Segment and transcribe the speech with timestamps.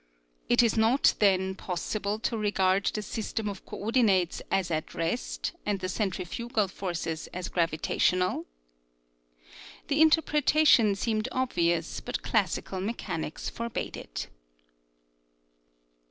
[0.49, 5.79] It is not, then, possible to regard the system of coordinates as at rest, and
[5.79, 8.45] the centrifugal forces of gravitational?
[9.89, 14.27] The in terpretation seemed obvious, but classical mechanics forbade it.